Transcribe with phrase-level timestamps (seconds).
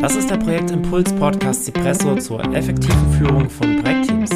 [0.00, 4.30] Das ist der Projektimpuls Podcast Cipresso zur effektiven Führung von Projektteams.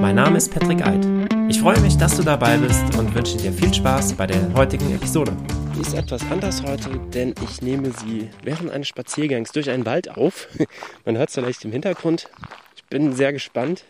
[0.00, 1.06] Mein Name ist Patrick Eid.
[1.48, 4.92] Ich freue mich, dass du dabei bist und wünsche dir viel Spaß bei der heutigen
[4.94, 5.32] Episode.
[5.76, 10.10] Die ist etwas anders heute, denn ich nehme sie während eines Spaziergangs durch einen Wald
[10.10, 10.48] auf.
[11.04, 12.28] Man hört es vielleicht im Hintergrund.
[12.74, 13.84] Ich bin sehr gespannt,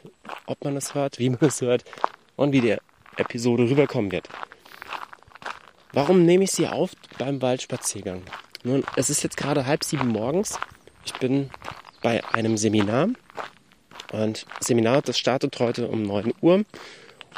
[0.46, 1.84] ob man es hört, wie man es hört
[2.36, 2.76] und wie die
[3.16, 4.28] Episode rüberkommen wird.
[5.92, 8.22] Warum nehme ich sie auf beim Waldspaziergang?
[8.64, 10.58] Nun, es ist jetzt gerade halb sieben morgens.
[11.06, 11.50] Ich bin
[12.02, 13.08] bei einem Seminar.
[14.12, 16.64] Und Seminar, das startet heute um 9 Uhr.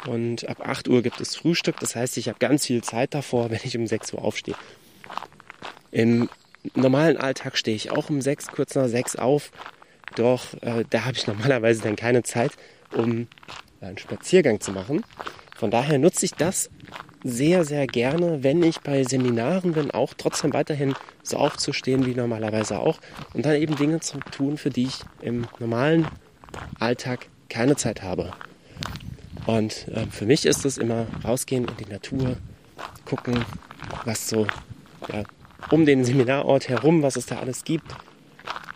[0.07, 1.79] Und ab 8 Uhr gibt es Frühstück.
[1.79, 4.55] Das heißt, ich habe ganz viel Zeit davor, wenn ich um 6 Uhr aufstehe.
[5.91, 6.29] Im
[6.75, 9.51] normalen Alltag stehe ich auch um 6, kurz nach 6 auf.
[10.15, 12.51] Doch äh, da habe ich normalerweise dann keine Zeit,
[12.91, 13.27] um
[13.81, 15.05] einen Spaziergang zu machen.
[15.55, 16.69] Von daher nutze ich das
[17.23, 22.79] sehr, sehr gerne, wenn ich bei Seminaren bin, auch trotzdem weiterhin so aufzustehen wie normalerweise
[22.79, 22.99] auch
[23.33, 26.07] und dann eben Dinge zu tun, für die ich im normalen
[26.79, 28.31] Alltag keine Zeit habe.
[29.45, 32.37] Und äh, für mich ist es immer rausgehen in die Natur,
[33.05, 33.43] gucken,
[34.05, 34.47] was so
[35.11, 35.23] ja,
[35.71, 37.93] um den Seminarort herum, was es da alles gibt.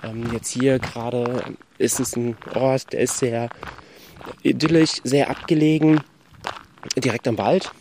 [0.04, 3.50] Ähm, jetzt hier gerade ist es ein Ort, der ist sehr
[4.42, 6.02] idyllisch, sehr abgelegen,
[6.98, 7.72] direkt am Wald.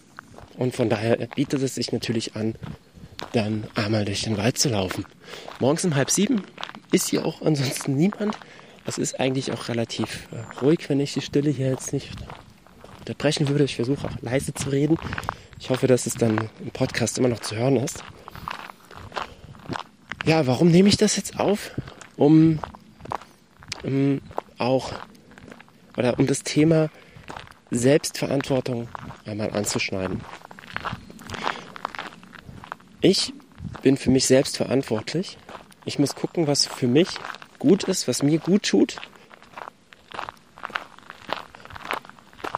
[0.62, 2.54] Und von daher bietet es sich natürlich an,
[3.32, 5.04] dann einmal durch den Wald zu laufen.
[5.58, 6.44] Morgens um halb sieben
[6.92, 8.38] ist hier auch ansonsten niemand.
[8.86, 12.10] Es ist eigentlich auch relativ äh, ruhig, wenn ich die Stille hier jetzt nicht
[13.00, 13.64] unterbrechen würde.
[13.64, 14.98] Ich versuche auch leise zu reden.
[15.58, 18.04] Ich hoffe, dass es dann im Podcast immer noch zu hören ist.
[20.26, 21.72] Ja, warum nehme ich das jetzt auf?
[22.16, 22.60] Um,
[23.82, 24.20] um
[24.58, 24.92] auch
[25.96, 26.88] oder um das Thema
[27.72, 28.86] Selbstverantwortung
[29.26, 30.20] einmal anzuschneiden.
[33.04, 33.34] Ich
[33.82, 35.36] bin für mich selbst verantwortlich.
[35.84, 37.08] Ich muss gucken, was für mich
[37.58, 38.96] gut ist, was mir gut tut.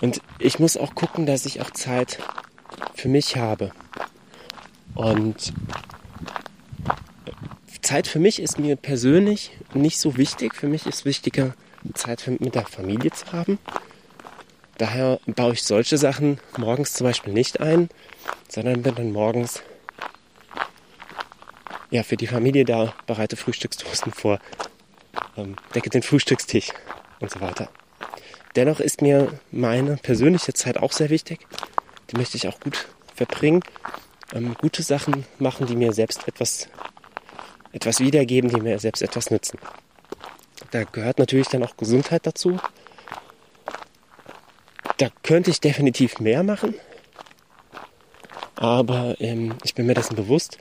[0.03, 2.19] Und ich muss auch gucken, dass ich auch Zeit
[2.95, 3.73] für mich habe.
[4.95, 5.55] Und
[7.81, 10.55] Zeit für mich ist mir persönlich nicht so wichtig.
[10.55, 11.55] Für mich ist wichtiger,
[11.95, 13.59] Zeit mit der Familie zu haben.
[14.77, 17.89] Daher baue ich solche Sachen morgens zum Beispiel nicht ein,
[18.49, 19.63] sondern bin dann morgens
[21.95, 24.41] ja, für die Familie da, bereite Frühstückstoasten vor,
[25.37, 26.71] ähm, decke den Frühstückstisch
[27.21, 27.69] und so weiter.
[28.57, 31.47] Dennoch ist mir meine persönliche Zeit auch sehr wichtig.
[32.11, 33.63] Die möchte ich auch gut verbringen.
[34.33, 36.69] Ähm, gute Sachen machen, die mir selbst etwas,
[37.71, 39.61] etwas wiedergeben, die mir selbst etwas nützen.
[40.73, 42.59] Da gehört natürlich dann auch Gesundheit dazu.
[44.97, 46.75] Da könnte ich definitiv mehr machen.
[48.57, 50.59] Aber ähm, ich bin mir dessen bewusst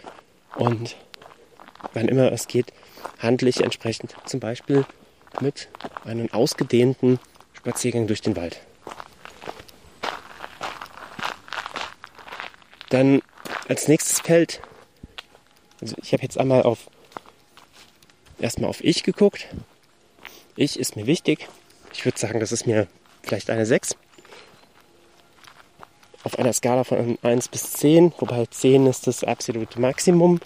[0.58, 0.96] und
[1.94, 2.74] wann immer es geht,
[3.20, 4.86] handle ich entsprechend zum Beispiel
[5.42, 5.70] mit
[6.06, 7.20] einem ausgedehnten
[7.54, 8.60] Spaziergang durch den Wald.
[12.90, 13.22] Dann
[13.68, 14.62] als nächstes Feld,
[15.82, 16.90] also ich habe jetzt einmal auf
[18.40, 19.48] erstmal auf ich geguckt.
[20.56, 21.48] Ich ist mir wichtig.
[21.94, 22.88] Ich würde sagen, das ist mir
[23.24, 23.96] vielleicht eine 6
[26.24, 30.40] auf einer Skala von 1 bis 10, wobei 10 ist das absolute Maximum.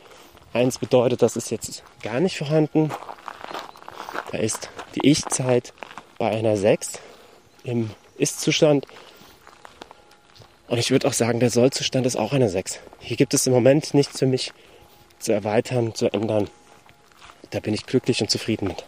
[0.54, 2.92] 1 bedeutet, das ist jetzt gar nicht vorhanden.
[4.32, 5.74] Da ist die Ich-Zeit
[6.18, 7.00] bei einer 6
[7.64, 8.86] im Ist-Zustand.
[10.68, 12.80] Und ich würde auch sagen, der Soll-Zustand ist auch eine 6.
[13.00, 14.52] Hier gibt es im Moment nichts für mich
[15.20, 16.50] zu erweitern, zu ändern.
[17.52, 18.84] Da bin ich glücklich und zufrieden mit.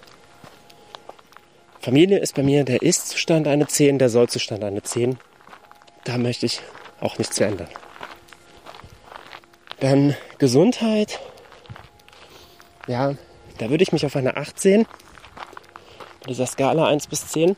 [1.79, 5.17] Familie ist bei mir der Ist-Zustand eine 10, der Soll-Zustand eine 10.
[6.03, 6.61] Da möchte ich
[6.99, 7.69] auch nichts ändern.
[9.79, 11.19] Dann Gesundheit.
[12.89, 13.13] Ja,
[13.59, 14.87] da würde ich mich auf eine 8 sehen.
[16.21, 17.55] Bei dieser Skala 1 bis 10.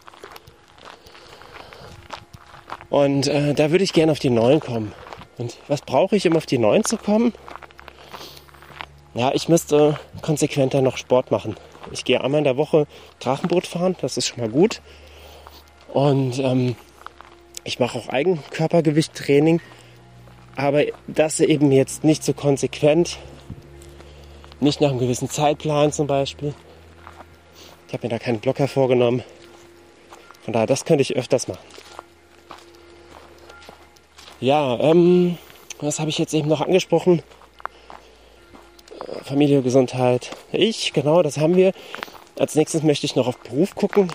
[2.90, 4.92] Und äh, da würde ich gerne auf die 9 kommen.
[5.38, 7.34] Und was brauche ich, um auf die 9 zu kommen?
[9.14, 11.56] Ja, ich müsste konsequenter noch Sport machen.
[11.92, 12.86] Ich gehe einmal in der Woche
[13.20, 14.82] Drachenboot fahren, das ist schon mal gut.
[15.94, 16.76] Und ähm,
[17.64, 19.62] ich mache auch Eigenkörpergewichttraining,
[20.58, 23.18] aber das eben jetzt nicht so konsequent,
[24.62, 26.54] nicht nach einem gewissen Zeitplan zum Beispiel.
[27.88, 29.24] Ich habe mir da keinen Blocker vorgenommen.
[30.44, 31.60] Von daher, das könnte ich öfters machen.
[34.40, 35.38] Ja, ähm,
[35.80, 37.22] was habe ich jetzt eben noch angesprochen?
[39.24, 40.32] Familie, Gesundheit.
[40.52, 41.74] Ich, genau, das haben wir.
[42.40, 44.10] Als nächstes möchte ich noch auf Beruf gucken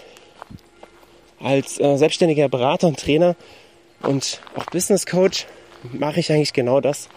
[1.41, 3.37] als äh, selbstständiger Berater und Trainer
[4.03, 5.47] und auch Business Coach
[5.93, 7.09] mache ich eigentlich genau das,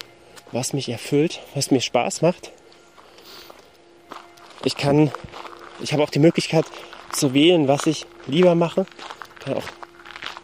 [0.51, 2.51] was mich erfüllt, was mir Spaß macht.
[4.63, 5.11] Ich kann
[5.81, 6.65] ich habe auch die Möglichkeit
[7.11, 8.85] zu wählen, was ich lieber mache.
[9.39, 9.63] Ich kann auch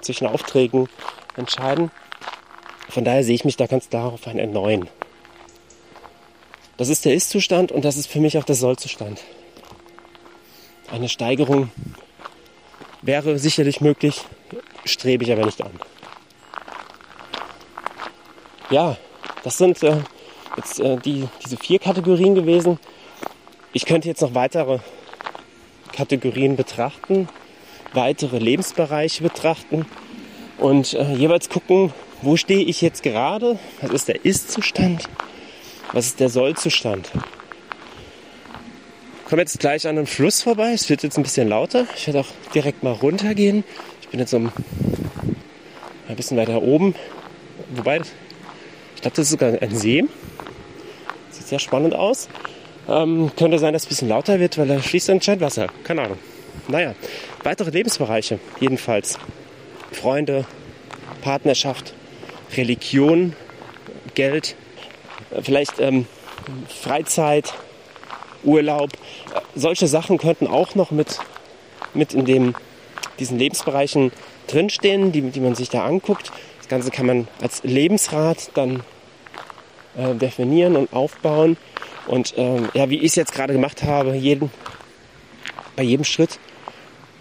[0.01, 0.87] zwischen Aufträgen
[1.35, 1.91] entscheiden.
[2.89, 4.87] Von daher sehe ich mich da ganz klar auf ein Erneuern.
[6.77, 9.21] Das ist der Ist-Zustand und das ist für mich auch der Soll-Zustand.
[10.91, 11.71] Eine Steigerung
[13.01, 14.21] wäre sicherlich möglich,
[14.83, 15.71] strebe ich aber nicht an.
[18.69, 18.97] Ja,
[19.43, 19.97] das sind äh,
[20.57, 22.79] jetzt äh, die, diese vier Kategorien gewesen.
[23.75, 24.79] Ich könnte jetzt noch weitere
[25.91, 27.27] Kategorien betrachten,
[27.91, 29.85] weitere Lebensbereiche betrachten
[30.57, 31.91] und äh, jeweils gucken,
[32.21, 35.09] wo stehe ich jetzt gerade, was ist der Ist-Zustand,
[35.91, 37.11] was ist der Soll-Zustand.
[39.19, 42.07] Ich komme jetzt gleich an einem Fluss vorbei, es wird jetzt ein bisschen lauter, ich
[42.07, 43.65] werde auch direkt mal runtergehen.
[44.01, 44.53] Ich bin jetzt um,
[46.07, 46.95] ein bisschen weiter oben,
[47.71, 50.05] wobei, ich glaube, das ist sogar ein See.
[51.31, 52.29] Sieht sehr spannend aus.
[52.87, 55.67] Ähm, könnte sein, dass es ein bisschen lauter wird, weil da fließt anscheinend Wasser.
[55.83, 56.17] Keine Ahnung.
[56.67, 56.93] Naja,
[57.43, 59.17] weitere Lebensbereiche jedenfalls.
[59.91, 60.45] Freunde,
[61.21, 61.93] Partnerschaft,
[62.55, 63.35] Religion,
[64.13, 64.55] Geld,
[65.41, 66.05] vielleicht ähm,
[66.67, 67.53] Freizeit,
[68.43, 68.91] Urlaub.
[69.55, 71.19] Solche Sachen könnten auch noch mit,
[71.93, 72.55] mit in dem,
[73.19, 74.11] diesen Lebensbereichen
[74.47, 76.31] drinstehen, die, die man sich da anguckt.
[76.59, 78.83] Das Ganze kann man als Lebensrat dann
[79.97, 81.57] äh, definieren und aufbauen.
[82.07, 84.51] Und ähm, ja, wie ich es jetzt gerade gemacht habe, jeden,
[85.75, 86.39] bei jedem Schritt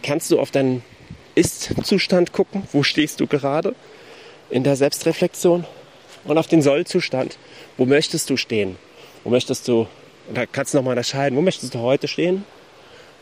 [0.02, 0.82] kannst du auf deinen
[1.34, 3.74] Ist-Zustand gucken, wo stehst du gerade?
[4.50, 5.64] In der Selbstreflexion.
[6.24, 7.38] Und auf den Soll-Zustand,
[7.76, 8.76] wo möchtest du stehen,
[9.24, 9.86] wo möchtest du,
[10.32, 12.44] da kannst du nochmal unterscheiden, wo möchtest du heute stehen,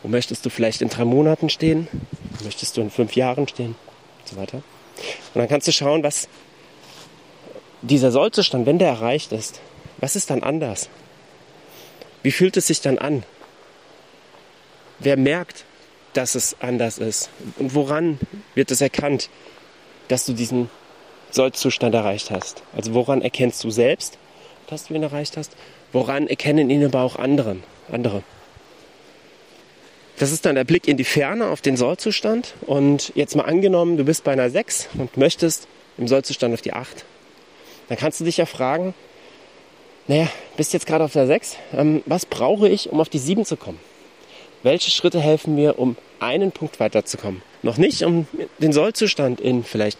[0.03, 1.87] wo möchtest du vielleicht in drei Monaten stehen,
[2.37, 3.75] wo möchtest du in fünf Jahren stehen?
[4.19, 4.57] Und so weiter.
[4.57, 6.29] Und dann kannst du schauen, was
[7.81, 9.59] dieser Sollzustand, wenn der erreicht ist,
[9.99, 10.89] was ist dann anders?
[12.23, 13.23] Wie fühlt es sich dann an?
[14.99, 15.65] Wer merkt,
[16.13, 17.29] dass es anders ist?
[17.57, 18.19] Und woran
[18.55, 19.29] wird es erkannt,
[20.07, 20.69] dass du diesen
[21.31, 22.63] Sollzustand erreicht hast?
[22.75, 24.17] Also woran erkennst du selbst,
[24.67, 25.51] dass du ihn erreicht hast?
[25.91, 28.23] Woran erkennen ihn aber auch anderen, andere?
[30.17, 32.53] Das ist dann der Blick in die Ferne auf den Sollzustand.
[32.61, 35.67] Und jetzt mal angenommen, du bist bei einer 6 und möchtest
[35.97, 37.03] im Sollzustand auf die 8.
[37.89, 38.93] Dann kannst du dich ja fragen,
[40.07, 40.27] naja,
[40.57, 41.57] bist jetzt gerade auf der 6.
[41.75, 43.79] Ähm, was brauche ich, um auf die 7 zu kommen?
[44.61, 47.41] Welche Schritte helfen mir, um einen Punkt weiterzukommen?
[47.61, 48.27] Noch nicht, um
[48.59, 49.97] den Sollzustand in vielleicht,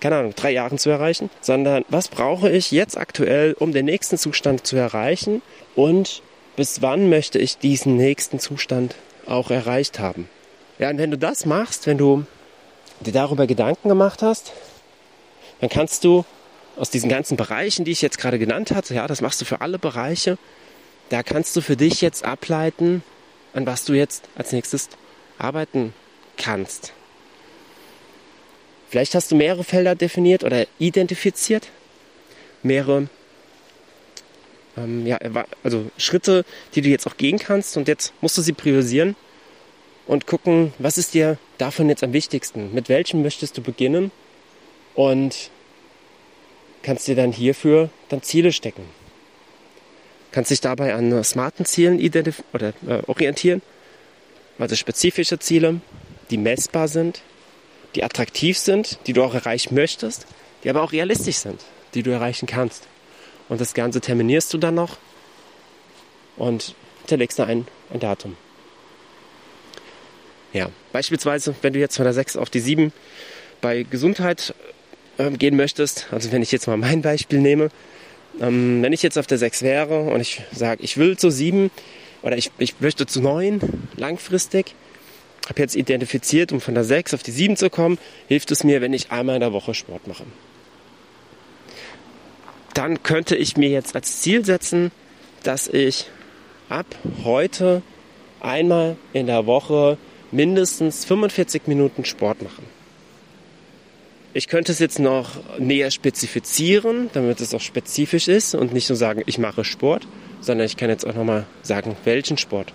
[0.00, 4.18] keine Ahnung, drei Jahren zu erreichen, sondern was brauche ich jetzt aktuell, um den nächsten
[4.18, 5.42] Zustand zu erreichen?
[5.74, 6.22] Und
[6.56, 8.94] bis wann möchte ich diesen nächsten Zustand
[9.26, 10.28] auch erreicht haben?
[10.78, 12.24] Ja, und wenn du das machst, wenn du
[13.00, 14.52] dir darüber Gedanken gemacht hast,
[15.60, 16.24] dann kannst du
[16.76, 19.60] aus diesen ganzen Bereichen, die ich jetzt gerade genannt hatte, ja, das machst du für
[19.60, 20.38] alle Bereiche,
[21.10, 23.02] da kannst du für dich jetzt ableiten,
[23.52, 24.88] an was du jetzt als nächstes
[25.38, 25.92] arbeiten
[26.36, 26.92] kannst.
[28.88, 31.68] Vielleicht hast du mehrere Felder definiert oder identifiziert,
[32.62, 33.08] mehrere
[34.76, 35.18] ähm, ja,
[35.62, 37.76] also Schritte, die du jetzt auch gehen kannst.
[37.76, 39.16] Und jetzt musst du sie priorisieren
[40.06, 44.10] und gucken, was ist dir davon jetzt am wichtigsten, mit welchem möchtest du beginnen?
[44.94, 45.50] Und
[46.82, 48.84] kannst dir dann hierfür dann Ziele stecken.
[50.30, 51.98] Kannst dich dabei an smarten Zielen
[52.52, 53.62] oder äh, orientieren,
[54.58, 55.80] also spezifische Ziele,
[56.30, 57.22] die messbar sind,
[57.94, 60.26] die attraktiv sind, die du auch erreichen möchtest,
[60.64, 61.60] die aber auch realistisch sind,
[61.94, 62.86] die du erreichen kannst.
[63.48, 64.96] Und das Ganze terminierst du dann noch
[66.36, 68.36] und hinterlegst da ein, ein Datum.
[70.52, 72.92] Ja, beispielsweise, wenn du jetzt von der 6 auf die 7
[73.60, 74.54] bei Gesundheit
[75.18, 77.70] ähm, gehen möchtest, also wenn ich jetzt mal mein Beispiel nehme,
[78.40, 81.70] ähm, wenn ich jetzt auf der 6 wäre und ich sage, ich will zu 7
[82.22, 83.60] oder ich, ich möchte zu 9
[83.96, 84.74] langfristig,
[85.48, 88.80] habe jetzt identifiziert, um von der 6 auf die 7 zu kommen, hilft es mir,
[88.80, 90.24] wenn ich einmal in der Woche Sport mache.
[92.74, 94.92] Dann könnte ich mir jetzt als Ziel setzen,
[95.42, 96.06] dass ich
[96.68, 96.86] ab
[97.24, 97.82] heute
[98.40, 99.98] einmal in der Woche
[100.30, 102.62] mindestens 45 Minuten Sport mache.
[104.34, 108.96] Ich könnte es jetzt noch näher spezifizieren, damit es auch spezifisch ist und nicht nur
[108.96, 110.06] sagen, ich mache Sport,
[110.40, 112.72] sondern ich kann jetzt auch nochmal sagen, welchen Sport.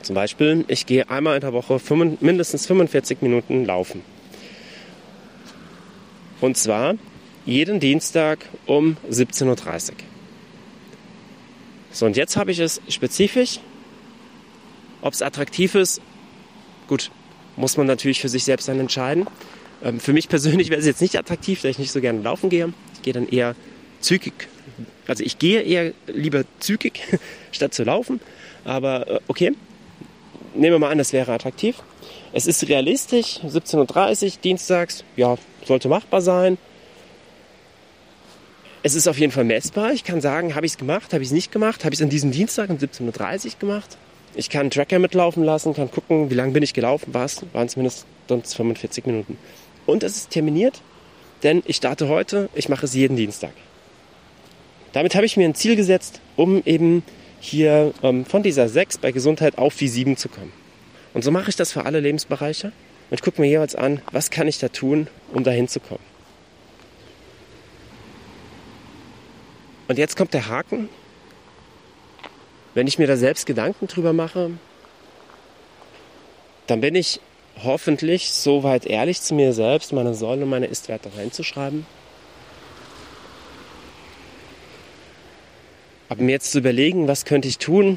[0.00, 1.78] Zum Beispiel, ich gehe einmal in der Woche
[2.20, 4.02] mindestens 45 Minuten laufen.
[6.40, 6.94] Und zwar
[7.44, 9.96] jeden Dienstag um 17.30 Uhr.
[11.92, 13.60] So, und jetzt habe ich es spezifisch.
[15.02, 16.00] Ob es attraktiv ist,
[16.88, 17.10] gut,
[17.56, 19.26] muss man natürlich für sich selbst dann entscheiden.
[19.82, 22.50] Ähm, für mich persönlich wäre es jetzt nicht attraktiv, da ich nicht so gerne laufen
[22.50, 22.72] gehe.
[22.94, 23.54] Ich gehe dann eher
[24.00, 24.48] zügig.
[25.06, 27.00] Also ich gehe eher lieber zügig,
[27.52, 28.20] statt zu laufen.
[28.64, 29.52] Aber äh, okay,
[30.54, 31.76] nehmen wir mal an, das wäre attraktiv.
[32.32, 35.36] Es ist realistisch, 17.30 Uhr, dienstags, ja,
[35.66, 36.56] sollte machbar sein.
[38.84, 39.92] Es ist auf jeden Fall messbar.
[39.92, 42.02] Ich kann sagen, habe ich es gemacht, habe ich es nicht gemacht, habe ich es
[42.02, 43.98] an diesem Dienstag um 17.30 Uhr gemacht.
[44.34, 47.44] Ich kann einen Tracker mitlaufen lassen, kann gucken, wie lange bin ich gelaufen, war es,
[47.52, 49.36] waren es mindestens 45 Minuten.
[49.86, 50.80] Und es ist terminiert,
[51.42, 53.52] denn ich starte heute, ich mache es jeden Dienstag.
[54.92, 57.02] Damit habe ich mir ein Ziel gesetzt, um eben
[57.40, 60.52] hier ähm, von dieser 6 bei Gesundheit auf die 7 zu kommen.
[61.14, 62.72] Und so mache ich das für alle Lebensbereiche
[63.10, 66.04] und gucke mir jeweils an, was kann ich da tun, um dahin zu kommen.
[69.88, 70.88] Und jetzt kommt der Haken.
[72.74, 74.52] Wenn ich mir da selbst Gedanken drüber mache,
[76.66, 77.20] dann bin ich
[77.62, 81.86] hoffentlich so weit ehrlich zu mir selbst, meine Säule und meine Istwerte reinzuschreiben.
[86.08, 87.96] Aber mir jetzt zu überlegen, was könnte ich tun,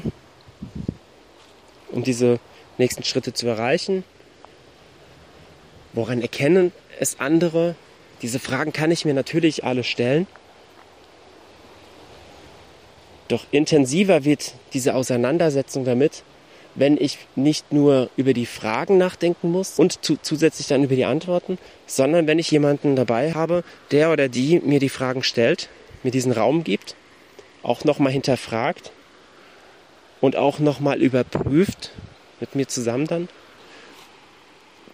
[1.90, 2.38] um diese
[2.78, 4.04] nächsten Schritte zu erreichen.
[5.92, 7.74] Woran erkennen es andere?
[8.22, 10.26] Diese Fragen kann ich mir natürlich alle stellen.
[13.28, 16.22] Doch intensiver wird diese Auseinandersetzung damit,
[16.76, 21.06] wenn ich nicht nur über die Fragen nachdenken muss und zu, zusätzlich dann über die
[21.06, 25.68] Antworten, sondern wenn ich jemanden dabei habe, der oder die mir die Fragen stellt,
[26.02, 26.94] mir diesen Raum gibt,
[27.62, 28.92] auch nochmal hinterfragt
[30.20, 31.90] und auch nochmal überprüft
[32.40, 33.28] mit mir zusammen dann,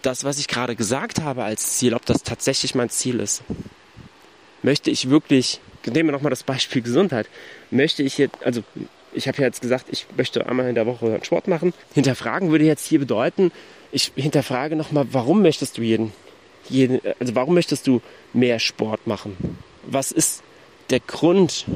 [0.03, 3.43] das, was ich gerade gesagt habe als Ziel, ob das tatsächlich mein Ziel ist.
[4.63, 7.29] Möchte ich wirklich, nehmen wir nochmal das Beispiel Gesundheit,
[7.71, 8.63] möchte ich jetzt, also
[9.15, 11.73] ich habe ja jetzt gesagt, ich möchte einmal in der Woche Sport machen.
[11.95, 13.53] Hinterfragen würde jetzt hier bedeuten,
[13.91, 16.13] ich hinterfrage nochmal, warum möchtest du jeden,
[16.69, 18.01] jeden, also warum möchtest du
[18.33, 19.59] mehr Sport machen?
[19.85, 20.43] Was ist
[20.91, 21.67] der Grund,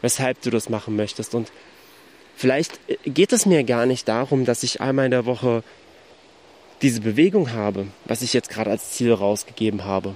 [0.00, 1.34] weshalb du das machen möchtest?
[1.34, 1.50] Und
[2.36, 5.62] vielleicht geht es mir gar nicht darum, dass ich einmal in der Woche
[6.82, 10.14] diese Bewegung habe, was ich jetzt gerade als Ziel rausgegeben habe.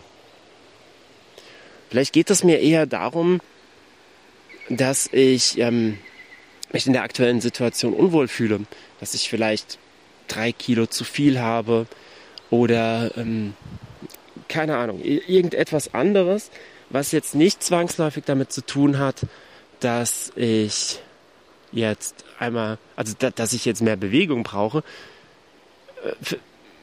[1.89, 3.41] Vielleicht geht es mir eher darum,
[4.69, 5.99] dass ich ähm,
[6.73, 8.61] mich in der aktuellen Situation unwohl fühle,
[9.01, 9.79] dass ich vielleicht
[10.29, 11.87] drei Kilo zu viel habe
[12.51, 13.55] oder ähm,
[14.49, 16.51] keine Ahnung, irgendetwas anderes,
[16.91, 19.23] was jetzt nicht zwangsläufig damit zu tun hat,
[19.81, 21.01] dass ich
[21.73, 24.83] jetzt einmal, also da, dass ich jetzt mehr Bewegung brauche.
[26.05, 26.37] Äh,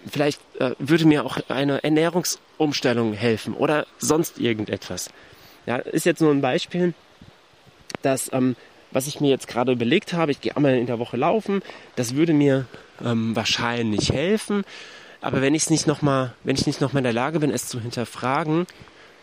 [0.10, 5.10] vielleicht äh, würde mir auch eine Ernährungsumstellung helfen oder sonst irgendetwas.
[5.66, 6.94] Ja, ist jetzt nur ein Beispiel
[8.04, 8.56] dass ähm,
[8.94, 11.62] was ich mir jetzt gerade überlegt habe, ich gehe einmal in der Woche laufen,
[11.96, 12.66] das würde mir
[13.04, 14.64] ähm, wahrscheinlich helfen.
[15.20, 17.68] Aber wenn ich es nicht nochmal, wenn ich nicht nochmal in der Lage bin, es
[17.68, 18.68] zu hinterfragen,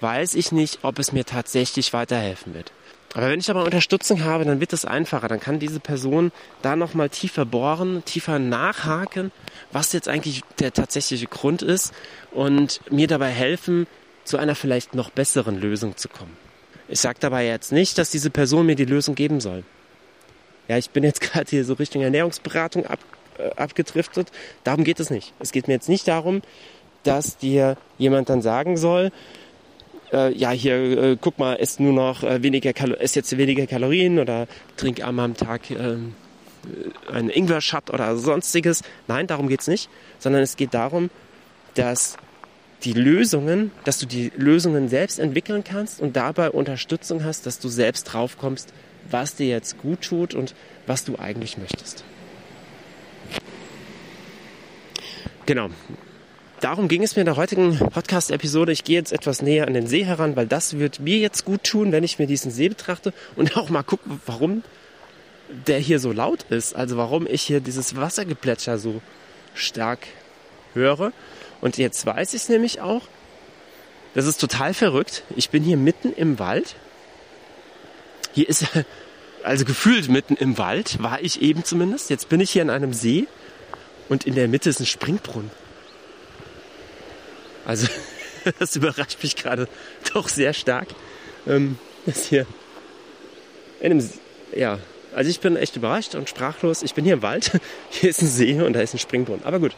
[0.00, 2.72] weiß ich nicht, ob es mir tatsächlich weiterhelfen wird.
[3.14, 5.28] Aber wenn ich aber Unterstützung habe, dann wird es einfacher.
[5.28, 6.30] Dann kann diese Person
[6.62, 9.32] da nochmal tiefer bohren, tiefer nachhaken,
[9.72, 11.92] was jetzt eigentlich der tatsächliche Grund ist
[12.30, 13.86] und mir dabei helfen,
[14.24, 16.36] zu einer vielleicht noch besseren Lösung zu kommen.
[16.90, 19.62] Ich sage dabei jetzt nicht, dass diese Person mir die Lösung geben soll.
[20.68, 22.98] Ja, ich bin jetzt gerade hier so Richtung Ernährungsberatung ab,
[23.38, 24.30] äh, abgedriftet.
[24.64, 25.32] Darum geht es nicht.
[25.38, 26.42] Es geht mir jetzt nicht darum,
[27.04, 29.12] dass dir jemand dann sagen soll,
[30.12, 33.66] äh, ja, hier, äh, guck mal, ess nur noch äh, weniger Kalo ess jetzt weniger
[33.66, 35.96] Kalorien oder trink einmal am Tag äh,
[37.10, 38.82] einen Ingwer-Shot oder sonstiges.
[39.06, 39.88] Nein, darum geht's nicht.
[40.18, 41.08] Sondern es geht darum,
[41.74, 42.16] dass
[42.84, 47.68] die Lösungen, dass du die Lösungen selbst entwickeln kannst und dabei Unterstützung hast, dass du
[47.68, 48.72] selbst drauf kommst,
[49.10, 50.54] was dir jetzt gut tut und
[50.86, 52.04] was du eigentlich möchtest.
[55.46, 55.68] Genau.
[56.60, 58.72] Darum ging es mir in der heutigen Podcast-Episode.
[58.72, 61.64] Ich gehe jetzt etwas näher an den See heran, weil das wird mir jetzt gut
[61.64, 64.62] tun, wenn ich mir diesen See betrachte und auch mal gucke, warum
[65.66, 66.76] der hier so laut ist.
[66.76, 69.00] Also warum ich hier dieses Wassergeplätscher so
[69.54, 70.06] stark
[70.74, 71.12] höre.
[71.60, 73.02] Und jetzt weiß ich es nämlich auch.
[74.14, 75.22] Das ist total verrückt.
[75.36, 76.74] Ich bin hier mitten im Wald.
[78.32, 78.66] Hier ist,
[79.44, 82.10] also gefühlt mitten im Wald, war ich eben zumindest.
[82.10, 83.26] Jetzt bin ich hier an einem See
[84.08, 85.50] und in der Mitte ist ein Springbrunnen.
[87.64, 87.86] Also,
[88.58, 89.68] das überrascht mich gerade
[90.12, 90.88] doch sehr stark.
[91.46, 92.46] Ähm, dass hier
[93.80, 94.10] in einem,
[94.54, 94.78] ja,
[95.14, 96.82] also ich bin echt überrascht und sprachlos.
[96.82, 97.52] Ich bin hier im Wald.
[97.90, 99.44] Hier ist ein See und da ist ein Springbrunnen.
[99.44, 99.74] Aber gut,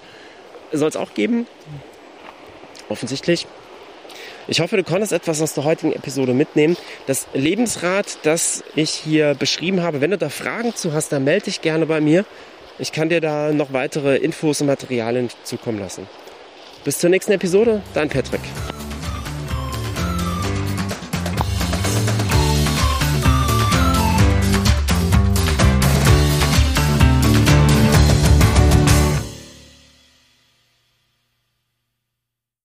[0.73, 1.47] soll es auch geben.
[2.89, 3.47] Offensichtlich.
[4.49, 6.77] Ich hoffe, du konntest etwas aus der heutigen Episode mitnehmen.
[7.07, 11.45] Das Lebensrad, das ich hier beschrieben habe, wenn du da Fragen zu hast, dann melde
[11.45, 12.25] dich gerne bei mir.
[12.79, 16.09] Ich kann dir da noch weitere Infos und Materialien zukommen lassen.
[16.85, 18.41] Bis zur nächsten Episode, dein Patrick.